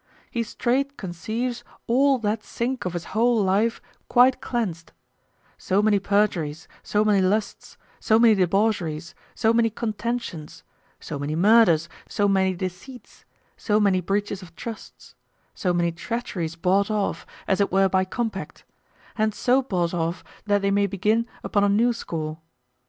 He 0.31 0.41
straight 0.41 0.97
conceives 0.97 1.63
all 1.85 2.17
that 2.17 2.43
sink 2.43 2.85
of 2.85 2.93
his 2.93 3.03
whole 3.13 3.43
life 3.43 3.79
quite 4.09 4.41
cleansed; 4.41 4.93
so 5.59 5.79
many 5.83 5.99
perjuries, 5.99 6.67
so 6.81 7.05
many 7.05 7.21
lusts, 7.21 7.77
so 7.99 8.17
many 8.17 8.33
debaucheries, 8.33 9.13
so 9.35 9.53
many 9.53 9.69
contentions, 9.69 10.63
so 10.99 11.19
many 11.19 11.35
murders, 11.35 11.87
so 12.09 12.27
many 12.27 12.55
deceits, 12.55 13.25
so 13.57 13.79
many 13.79 14.01
breaches 14.01 14.41
of 14.41 14.55
trusts, 14.55 15.13
so 15.53 15.71
many 15.71 15.91
treacheries 15.91 16.55
bought 16.55 16.89
off, 16.89 17.23
as 17.47 17.61
it 17.61 17.71
were 17.71 17.87
by 17.87 18.03
compact; 18.03 18.63
and 19.15 19.35
so 19.35 19.61
bought 19.61 19.93
off 19.93 20.23
that 20.45 20.63
they 20.63 20.71
may 20.71 20.87
begin 20.87 21.27
upon 21.43 21.63
a 21.63 21.69
new 21.69 21.93
score. 21.93 22.39